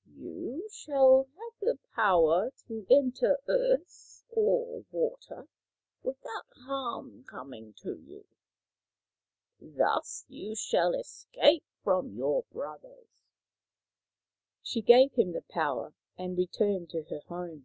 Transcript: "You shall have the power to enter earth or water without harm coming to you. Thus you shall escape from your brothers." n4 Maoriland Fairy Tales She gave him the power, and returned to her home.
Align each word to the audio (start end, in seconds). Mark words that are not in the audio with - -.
"You 0.14 0.68
shall 0.70 1.24
have 1.38 1.58
the 1.58 1.78
power 1.94 2.50
to 2.68 2.86
enter 2.90 3.38
earth 3.48 4.24
or 4.28 4.84
water 4.90 5.48
without 6.02 6.46
harm 6.66 7.24
coming 7.24 7.72
to 7.80 7.98
you. 7.98 8.26
Thus 9.58 10.26
you 10.28 10.54
shall 10.54 10.92
escape 10.92 11.64
from 11.82 12.12
your 12.12 12.42
brothers." 12.52 13.08
n4 13.10 13.38
Maoriland 13.70 13.92
Fairy 13.96 14.50
Tales 14.50 14.60
She 14.68 14.82
gave 14.82 15.12
him 15.14 15.32
the 15.32 15.42
power, 15.48 15.94
and 16.18 16.36
returned 16.36 16.90
to 16.90 17.04
her 17.04 17.22
home. 17.28 17.64